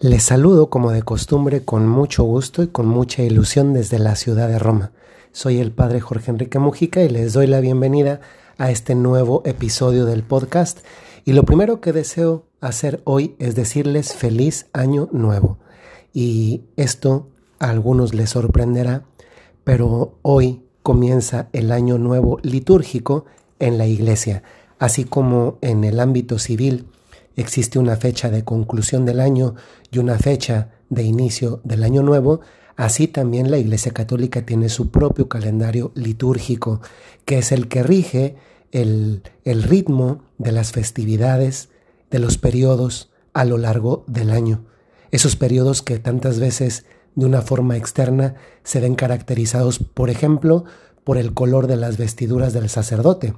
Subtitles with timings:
[0.00, 4.46] Les saludo como de costumbre con mucho gusto y con mucha ilusión desde la ciudad
[4.46, 4.92] de Roma.
[5.32, 8.20] Soy el padre Jorge Enrique Mujica y les doy la bienvenida
[8.58, 10.86] a este nuevo episodio del podcast.
[11.24, 15.58] Y lo primero que deseo hacer hoy es decirles feliz año nuevo.
[16.12, 17.26] Y esto
[17.58, 19.02] a algunos les sorprenderá,
[19.64, 23.24] pero hoy comienza el año nuevo litúrgico
[23.58, 24.44] en la iglesia,
[24.78, 26.86] así como en el ámbito civil
[27.38, 29.54] existe una fecha de conclusión del año
[29.92, 32.40] y una fecha de inicio del año nuevo,
[32.76, 36.80] así también la Iglesia Católica tiene su propio calendario litúrgico,
[37.24, 38.34] que es el que rige
[38.72, 41.68] el, el ritmo de las festividades,
[42.10, 44.64] de los periodos a lo largo del año.
[45.12, 50.64] Esos periodos que tantas veces de una forma externa se ven caracterizados, por ejemplo,
[51.04, 53.34] por el color de las vestiduras del sacerdote.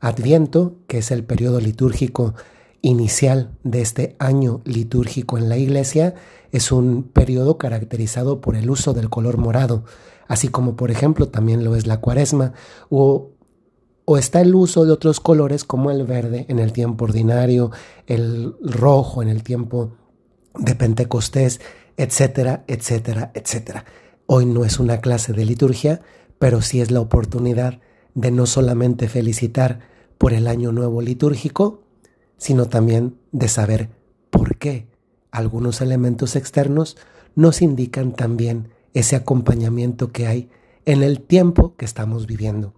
[0.00, 2.34] Adviento, que es el periodo litúrgico
[2.82, 6.14] inicial de este año litúrgico en la iglesia
[6.50, 9.84] es un periodo caracterizado por el uso del color morado,
[10.28, 12.52] así como por ejemplo también lo es la cuaresma
[12.90, 13.30] o,
[14.04, 17.70] o está el uso de otros colores como el verde en el tiempo ordinario,
[18.06, 19.92] el rojo en el tiempo
[20.58, 21.60] de Pentecostés,
[21.96, 23.84] etcétera, etcétera, etcétera.
[24.26, 26.02] Hoy no es una clase de liturgia,
[26.38, 27.80] pero sí es la oportunidad
[28.14, 29.80] de no solamente felicitar
[30.18, 31.82] por el año nuevo litúrgico,
[32.42, 33.88] sino también de saber
[34.28, 34.88] por qué
[35.30, 36.96] algunos elementos externos
[37.36, 40.50] nos indican también ese acompañamiento que hay
[40.84, 42.74] en el tiempo que estamos viviendo.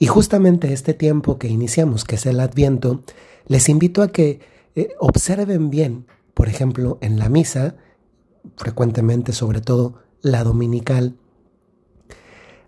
[0.00, 3.04] Y justamente este tiempo que iniciamos, que es el adviento,
[3.46, 4.40] les invito a que
[4.74, 7.76] eh, observen bien, por ejemplo, en la misa,
[8.56, 11.14] frecuentemente sobre todo la dominical,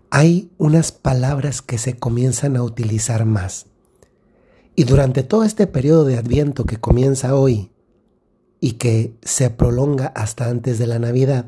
[0.09, 3.68] hay unas palabras que se comienzan a utilizar más.
[4.79, 7.69] Y durante todo este periodo de Adviento que comienza hoy
[8.61, 11.47] y que se prolonga hasta antes de la Navidad,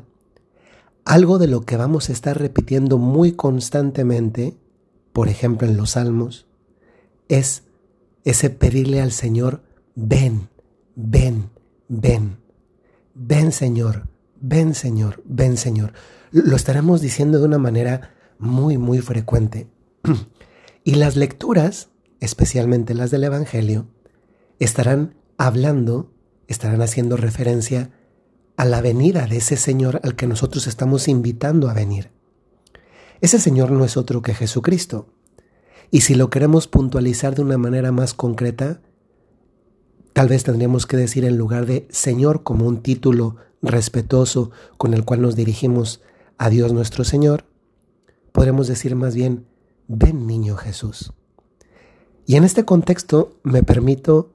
[1.06, 4.58] algo de lo que vamos a estar repitiendo muy constantemente,
[5.14, 6.46] por ejemplo en los Salmos,
[7.28, 7.62] es
[8.24, 9.62] ese pedirle al Señor,
[9.94, 10.50] ven,
[10.94, 11.48] ven,
[11.88, 12.36] ven,
[13.14, 14.08] ven Señor,
[14.42, 15.94] ven Señor, ven Señor.
[16.32, 19.70] Lo estaremos diciendo de una manera muy, muy frecuente.
[20.84, 21.91] y las lecturas
[22.22, 23.88] especialmente las del Evangelio,
[24.60, 26.12] estarán hablando,
[26.46, 27.90] estarán haciendo referencia
[28.56, 32.12] a la venida de ese Señor al que nosotros estamos invitando a venir.
[33.20, 35.08] Ese Señor no es otro que Jesucristo.
[35.90, 38.80] Y si lo queremos puntualizar de una manera más concreta,
[40.12, 45.04] tal vez tendríamos que decir en lugar de Señor como un título respetuoso con el
[45.04, 46.02] cual nos dirigimos
[46.38, 47.46] a Dios nuestro Señor,
[48.30, 49.44] podremos decir más bien,
[49.88, 51.12] ven niño Jesús.
[52.26, 54.32] Y en este contexto me permito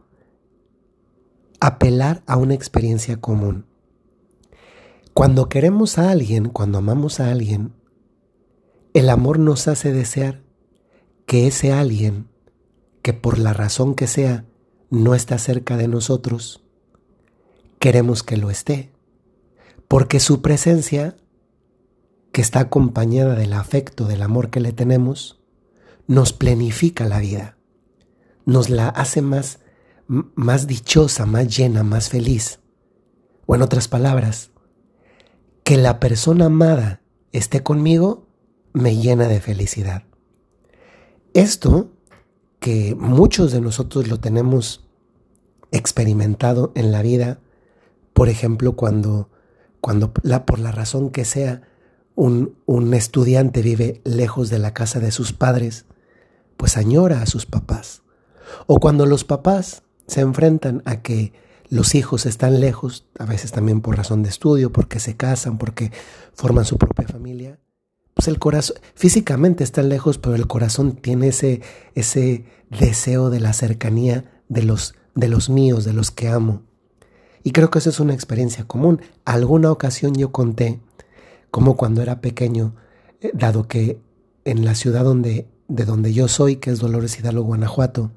[1.59, 3.65] apelar a una experiencia común.
[5.13, 7.73] Cuando queremos a alguien, cuando amamos a alguien,
[8.93, 10.43] el amor nos hace desear
[11.25, 12.27] que ese alguien,
[13.01, 14.45] que por la razón que sea
[14.89, 16.63] no está cerca de nosotros,
[17.79, 18.91] queremos que lo esté,
[19.87, 21.15] porque su presencia,
[22.31, 25.41] que está acompañada del afecto, del amor que le tenemos,
[26.05, 27.56] nos plenifica la vida
[28.47, 29.59] nos la hace más,
[30.08, 32.62] más dichosa, más llena, más feliz.
[33.46, 34.52] O en otras palabras,
[35.66, 37.02] que la persona amada
[37.34, 38.25] esté conmigo
[38.72, 40.03] me llena de felicidad.
[41.34, 41.91] Esto,
[42.59, 44.88] que muchos de nosotros lo tenemos
[45.72, 47.41] experimentado en la vida,
[48.14, 49.29] por ejemplo, cuando,
[49.81, 51.64] cuando la, por la razón que sea,
[52.16, 55.85] un, un estudiante vive lejos de la casa de sus padres,
[56.56, 58.03] pues añora a sus papás
[58.66, 61.34] o cuando los papás se enfrentan a que
[61.69, 65.91] los hijos están lejos, a veces también por razón de estudio, porque se casan, porque
[66.34, 67.59] forman su propia familia,
[68.13, 71.62] pues el corazón, físicamente están lejos, pero el corazón tiene ese,
[71.94, 76.64] ese deseo de la cercanía de los, de los míos, de los que amo.
[77.44, 79.02] Y creo que eso es una experiencia común.
[79.23, 80.79] Alguna ocasión yo conté
[81.52, 82.76] como cuando era pequeño,
[83.22, 84.02] eh, dado que
[84.46, 88.11] en la ciudad donde, de donde yo soy, que es Dolores Hidalgo, Guanajuato,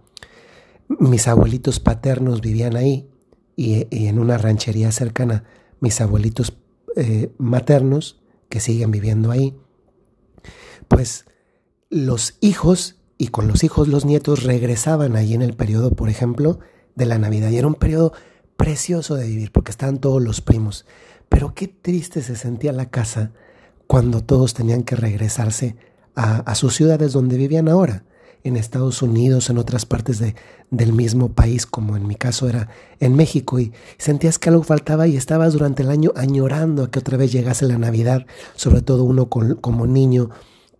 [0.98, 3.08] mis abuelitos paternos vivían ahí
[3.56, 5.44] y, en una ranchería cercana
[5.80, 6.56] mis abuelitos
[6.96, 9.56] eh, maternos que siguen viviendo ahí.
[10.88, 11.26] Pues
[11.88, 16.58] los hijos y con los hijos los nietos regresaban ahí en el periodo, por ejemplo,
[16.96, 17.50] de la Navidad.
[17.50, 18.12] Y era un periodo
[18.56, 20.86] precioso de vivir porque estaban todos los primos.
[21.28, 23.32] Pero qué triste se sentía la casa
[23.86, 25.76] cuando todos tenían que regresarse
[26.16, 28.04] a, a sus ciudades donde vivían ahora.
[28.44, 30.34] En Estados Unidos, en otras partes de,
[30.70, 32.68] del mismo país, como en mi caso era
[33.00, 36.98] en México, y sentías que algo faltaba y estabas durante el año añorando a que
[36.98, 40.30] otra vez llegase la Navidad, sobre todo uno como niño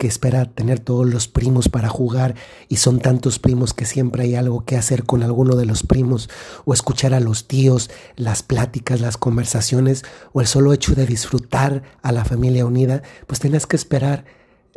[0.00, 2.34] que espera tener todos los primos para jugar
[2.68, 6.30] y son tantos primos que siempre hay algo que hacer con alguno de los primos
[6.64, 10.02] o escuchar a los tíos, las pláticas, las conversaciones
[10.32, 14.24] o el solo hecho de disfrutar a la familia unida, pues tenías que esperar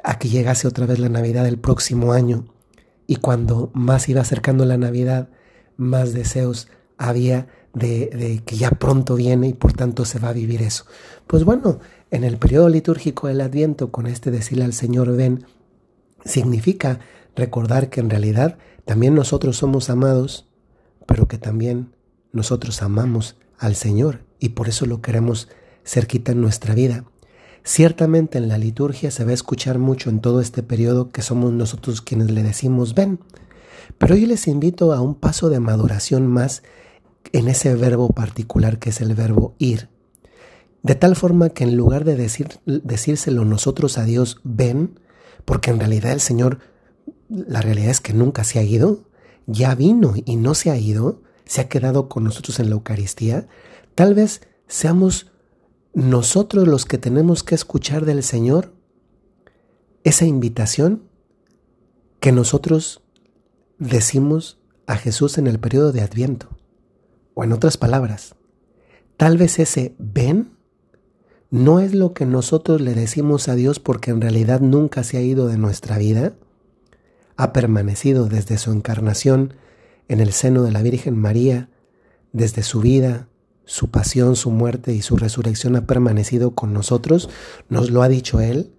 [0.04, 2.53] a que llegase otra vez la Navidad del próximo año.
[3.08, 5.30] Y cuando más iba acercando la Navidad,
[5.78, 10.62] más deseos había de, que ya pronto viene y por tanto se va a vivir
[10.62, 10.86] eso.
[11.28, 11.80] Pues bueno,
[12.12, 15.46] en el periodo litúrgico del Adviento, con este decirle al Señor ven,
[16.24, 17.00] significa
[17.36, 20.48] recordar que en realidad también nosotros somos amados,
[21.08, 21.96] pero que también
[22.32, 25.50] nosotros amamos al Señor y por eso lo queremos
[25.84, 27.06] cerquita en nuestra vida.
[27.64, 31.54] Ciertamente en la liturgia se va a escuchar mucho en todo este periodo que somos
[31.54, 33.20] nosotros quienes le decimos ven,
[33.98, 36.64] pero hoy les invito a un paso de maduración más
[37.32, 39.88] en ese verbo particular que es el verbo ir.
[40.82, 45.00] De tal forma que en lugar de decir, decírselo nosotros a Dios, ven,
[45.46, 46.60] porque en realidad el Señor,
[47.30, 49.06] la realidad es que nunca se ha ido,
[49.48, 53.48] ya vino y no se ha ido, se ha quedado con nosotros en la Eucaristía,
[53.96, 55.32] tal vez seamos
[55.94, 58.74] nosotros los que tenemos que escuchar del Señor
[60.04, 61.04] esa invitación
[62.20, 63.04] que nosotros
[63.78, 66.50] decimos a Jesús en el periodo de Adviento.
[67.36, 68.36] O en otras palabras,
[69.18, 70.54] tal vez ese ven
[71.50, 75.22] no es lo que nosotros le decimos a Dios porque en realidad nunca se ha
[75.22, 76.34] ido de nuestra vida,
[77.36, 79.54] ha permanecido desde su encarnación
[80.08, 81.70] en el seno de la Virgen María,
[82.32, 83.28] desde su vida,
[83.66, 87.30] su pasión, su muerte y su resurrección ha permanecido con nosotros,
[87.70, 88.72] nos lo ha dicho Él,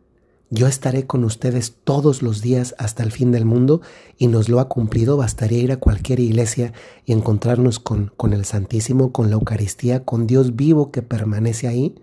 [0.50, 3.80] yo estaré con ustedes todos los días hasta el fin del mundo
[4.18, 5.16] y nos lo ha cumplido.
[5.16, 6.72] Bastaría ir a cualquier iglesia
[7.04, 11.96] y encontrarnos con, el Santísimo, con la Eucaristía, con Dios vivo que permanece ahí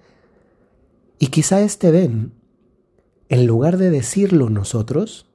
[1.22, 2.34] y quizá este ven,
[3.30, 5.28] en lugar de decirlo nosotros,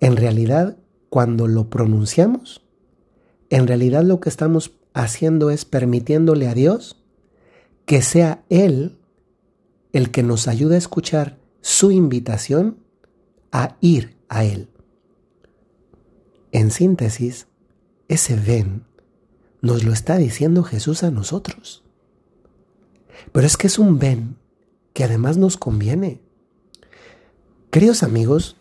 [0.00, 0.76] en realidad
[1.08, 2.62] cuando lo pronunciamos,
[3.50, 6.96] en realidad lo que estamos haciendo es permitiéndole a Dios
[7.84, 8.98] que sea Él
[9.92, 12.78] el que nos ayude a escuchar su invitación
[13.50, 14.68] a ir a Él.
[16.52, 17.48] En síntesis,
[18.08, 18.84] ese ven
[19.60, 21.84] nos lo está diciendo Jesús a nosotros.
[23.32, 24.36] Pero es que es un ven
[24.92, 26.20] que además nos conviene.
[27.70, 28.56] Queridos amigos,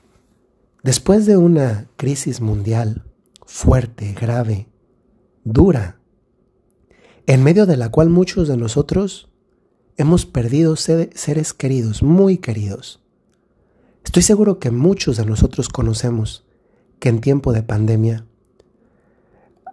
[0.83, 3.06] después de una crisis mundial
[3.45, 4.68] fuerte, grave,
[5.51, 6.00] dura,
[7.28, 9.30] en medio de la cual muchos de nosotros
[9.98, 13.01] hemos perdido seres queridos, muy queridos.
[14.04, 16.46] Estoy seguro que muchos de nosotros conocemos
[17.00, 18.25] que en tiempo de pandemia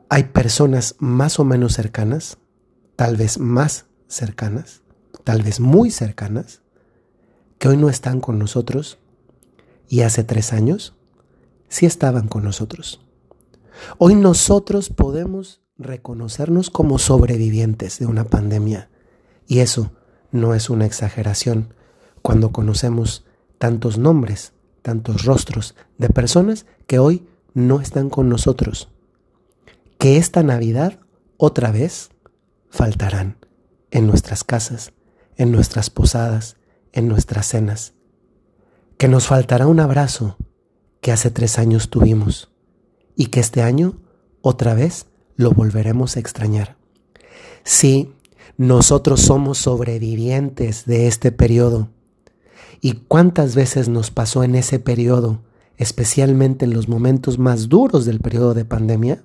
[0.08, 2.38] hay personas más o menos cercanas,
[2.96, 4.82] tal vez más cercanas,
[5.24, 6.62] tal vez muy cercanas,
[7.58, 8.98] que hoy no están con nosotros
[9.88, 10.94] y hace tres años
[11.68, 13.00] sí estaban con nosotros.
[13.98, 18.90] Hoy nosotros podemos reconocernos como sobrevivientes de una pandemia.
[19.46, 19.92] Y eso
[20.30, 21.74] no es una exageración.
[22.22, 23.24] Cuando conocemos
[23.58, 24.52] tantos nombres,
[24.82, 28.88] tantos rostros de personas que hoy no están con nosotros,
[29.98, 31.00] que esta Navidad
[31.36, 32.10] otra vez
[32.70, 33.38] faltarán
[33.90, 34.92] en nuestras casas,
[35.36, 36.56] en nuestras posadas,
[36.92, 37.94] en nuestras cenas,
[38.98, 40.36] que nos faltará un abrazo
[41.00, 42.50] que hace tres años tuvimos
[43.14, 44.00] y que este año
[44.40, 45.06] otra vez
[45.36, 46.76] lo volveremos a extrañar.
[47.64, 48.12] Sí,
[48.56, 51.88] nosotros somos sobrevivientes de este periodo.
[52.80, 55.42] ¿Y cuántas veces nos pasó en ese periodo,
[55.76, 59.22] especialmente en los momentos más duros del periodo de pandemia,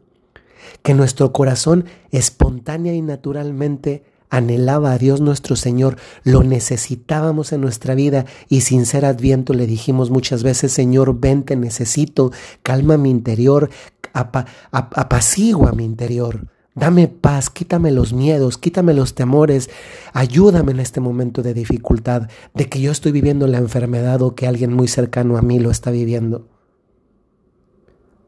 [0.83, 7.95] que nuestro corazón espontánea y naturalmente anhelaba a Dios nuestro Señor, lo necesitábamos en nuestra
[7.95, 12.31] vida y sin ser adviento le dijimos muchas veces, Señor, ven, te necesito,
[12.63, 13.69] calma mi interior,
[14.13, 16.47] apacigua mi interior.
[16.73, 19.69] Dame paz, quítame los miedos, quítame los temores,
[20.13, 24.47] ayúdame en este momento de dificultad, de que yo estoy viviendo la enfermedad o que
[24.47, 26.47] alguien muy cercano a mí lo está viviendo.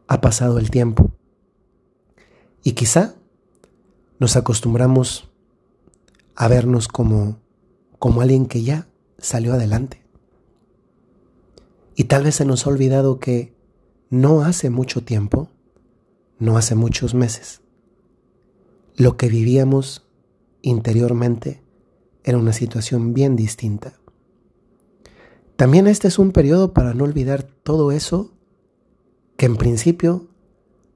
[0.07, 1.11] Ha pasado el tiempo.
[2.63, 3.15] Y quizá
[4.19, 5.29] nos acostumbramos
[6.35, 7.39] a vernos como,
[7.97, 8.87] como alguien que ya
[9.17, 10.03] salió adelante.
[11.95, 13.53] Y tal vez se nos ha olvidado que
[14.09, 15.49] no hace mucho tiempo,
[16.39, 17.61] no hace muchos meses,
[18.95, 20.07] lo que vivíamos
[20.61, 21.61] interiormente
[22.23, 23.99] era una situación bien distinta.
[25.55, 28.33] También este es un periodo para no olvidar todo eso
[29.37, 30.27] que en principio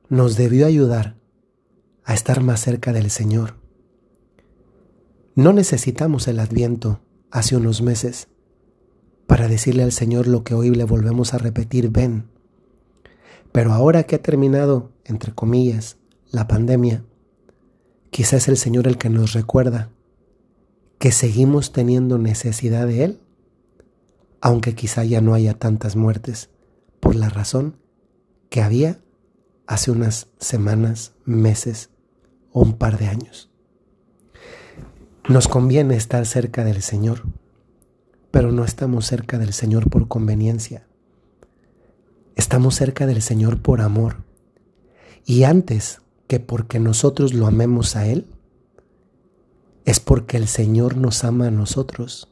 [0.10, 1.18] nos debió ayudar
[2.04, 3.56] a estar más cerca del Señor.
[5.36, 8.30] No necesitamos el adviento hace unos meses
[9.28, 12.30] para decirle al Señor lo que hoy le volvemos a repetir, ven.
[13.58, 15.98] Pero ahora que ha terminado, entre comillas,
[16.30, 17.04] la pandemia,
[18.12, 19.90] quizás es el Señor el que nos recuerda
[21.00, 23.22] que seguimos teniendo necesidad de Él,
[24.42, 26.52] aunque quizá ya no haya tantas muertes,
[27.00, 27.78] por la razón
[28.52, 29.00] que había
[29.66, 31.90] hace unas semanas, meses
[32.52, 33.50] o un par de años.
[35.28, 37.24] Nos conviene estar cerca del Señor,
[38.30, 40.88] pero no estamos cerca del Señor por conveniencia.
[42.38, 44.18] Estamos cerca del Señor por amor.
[45.26, 48.28] Y antes que porque nosotros lo amemos a Él,
[49.86, 52.32] es porque el Señor nos ama a nosotros.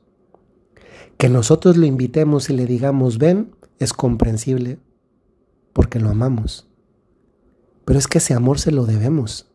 [1.18, 4.78] Que nosotros lo invitemos y le digamos, ven, es comprensible
[5.74, 6.68] porque lo amamos.
[7.84, 9.48] Pero es que ese amor se lo debemos.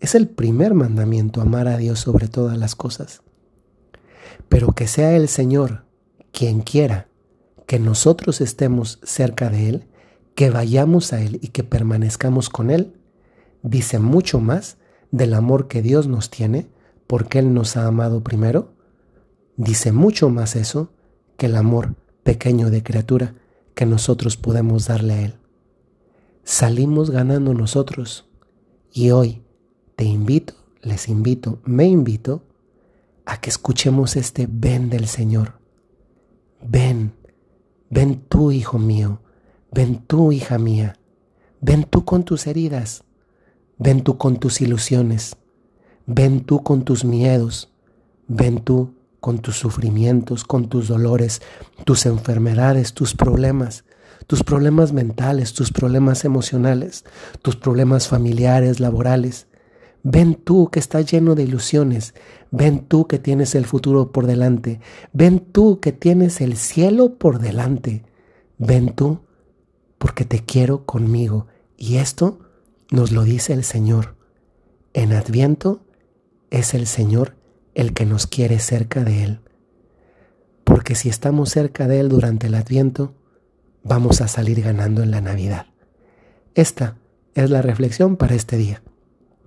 [0.00, 3.20] Es el primer mandamiento, amar a Dios sobre todas las cosas.
[4.48, 5.84] Pero que sea el Señor
[6.32, 7.08] quien quiera
[7.66, 9.84] que nosotros estemos cerca de Él,
[10.34, 12.94] que vayamos a Él y que permanezcamos con Él,
[13.62, 14.76] dice mucho más
[15.10, 16.68] del amor que Dios nos tiene,
[17.06, 18.74] porque Él nos ha amado primero,
[19.56, 20.90] dice mucho más eso
[21.36, 23.34] que el amor pequeño de criatura
[23.74, 25.34] que nosotros podemos darle a Él.
[26.44, 28.28] Salimos ganando nosotros
[28.92, 29.42] y hoy
[29.96, 32.42] te invito, les invito, me invito
[33.24, 35.54] a que escuchemos este ven del Señor.
[36.62, 37.14] Ven,
[37.90, 39.20] ven tú, hijo mío,
[39.70, 40.98] ven tú, hija mía,
[41.60, 43.04] ven tú con tus heridas,
[43.78, 45.36] ven tú con tus ilusiones,
[46.06, 47.72] ven tú con tus miedos,
[48.26, 51.40] ven tú con tus sufrimientos, con tus dolores,
[51.84, 53.84] tus enfermedades, tus problemas,
[54.26, 57.04] tus problemas mentales, tus problemas emocionales,
[57.42, 59.46] tus problemas familiares, laborales.
[60.06, 62.14] Ven tú que estás lleno de ilusiones,
[62.50, 64.80] ven tú que tienes el futuro por delante,
[65.14, 68.04] ven tú que tienes el cielo por delante,
[68.58, 69.20] ven tú
[69.96, 71.46] porque te quiero conmigo.
[71.78, 72.38] Y esto
[72.90, 74.14] nos lo dice el Señor.
[74.92, 75.80] En Adviento
[76.50, 77.34] es el Señor
[77.74, 79.40] el que nos quiere cerca de Él.
[80.64, 83.14] Porque si estamos cerca de Él durante el Adviento,
[83.82, 85.68] vamos a salir ganando en la Navidad.
[86.54, 86.98] Esta
[87.34, 88.82] es la reflexión para este día.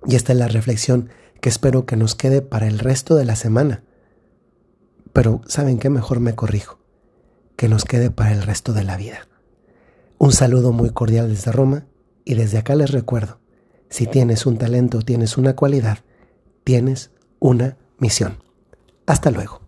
[0.06, 3.36] Y esta es la reflexión que espero que nos quede para el resto de la
[3.36, 3.82] semana.
[5.12, 5.90] Pero ¿saben qué?
[5.90, 6.78] Mejor me corrijo.
[7.56, 9.28] Que nos quede para el resto de la vida.
[10.18, 11.86] Un saludo muy cordial desde Roma
[12.24, 13.38] y desde acá les recuerdo,
[13.88, 15.98] si tienes un talento, tienes una cualidad,
[16.64, 18.42] tienes una misión.
[19.06, 19.67] Hasta luego.